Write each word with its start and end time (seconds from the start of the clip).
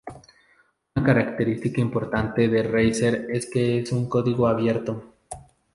Una 0.95 1.05
característica 1.05 1.79
importante 1.79 2.47
de 2.47 2.63
Racer 2.63 3.27
es 3.29 3.45
que 3.47 3.77
es 3.81 3.91
en 3.91 4.09
código 4.09 4.47
abierto. 4.47 5.13